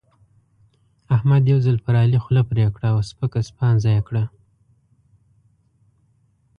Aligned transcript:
احمد 1.15 1.43
یو 1.51 1.59
ځل 1.65 1.77
پر 1.85 1.93
علي 2.03 2.19
خوله 2.23 2.43
پرې 2.49 2.65
کړه 2.75 2.87
او 2.95 2.99
سپک 3.09 3.33
سپاند 3.49 3.81
يې 3.93 3.99
کړ. 4.07 4.15